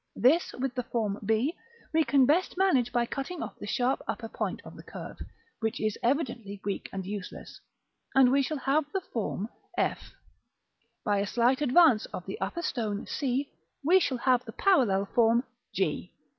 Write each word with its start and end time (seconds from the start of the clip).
This, 0.15 0.51
with 0.53 0.73
the 0.73 0.81
form 0.81 1.19
b, 1.23 1.55
we 1.93 2.03
can 2.03 2.25
best 2.25 2.57
manage 2.57 2.91
by 2.91 3.05
cutting 3.05 3.43
off 3.43 3.59
the 3.59 3.67
sharp 3.67 4.01
upper 4.07 4.27
point 4.27 4.59
of 4.65 4.73
its 4.73 4.89
curve, 4.89 5.19
which 5.59 5.79
is 5.79 5.95
evidently 6.01 6.59
weak 6.65 6.89
and 6.91 7.05
useless; 7.05 7.61
and 8.15 8.31
we 8.31 8.41
shall 8.41 8.57
have 8.57 8.91
the 8.93 9.01
form 9.13 9.47
f. 9.77 10.15
By 11.05 11.19
a 11.19 11.27
slight 11.27 11.61
advance 11.61 12.07
of 12.07 12.25
the 12.25 12.41
upper 12.41 12.63
stone 12.63 13.05
c, 13.05 13.51
we 13.83 13.99
shall 13.99 14.17
have 14.17 14.43
the 14.43 14.53
parallel 14.53 15.05
form 15.05 15.43
g. 15.71 16.11